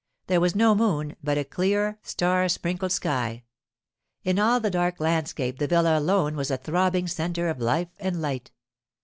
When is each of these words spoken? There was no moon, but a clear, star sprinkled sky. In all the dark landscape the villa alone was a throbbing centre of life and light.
There 0.25 0.41
was 0.41 0.55
no 0.55 0.73
moon, 0.73 1.15
but 1.23 1.37
a 1.37 1.43
clear, 1.45 1.99
star 2.01 2.49
sprinkled 2.49 2.91
sky. 2.91 3.43
In 4.23 4.39
all 4.39 4.59
the 4.59 4.71
dark 4.71 4.99
landscape 4.99 5.59
the 5.59 5.67
villa 5.67 5.99
alone 5.99 6.35
was 6.35 6.49
a 6.49 6.57
throbbing 6.57 7.07
centre 7.07 7.49
of 7.49 7.59
life 7.59 7.89
and 7.99 8.19
light. 8.19 8.49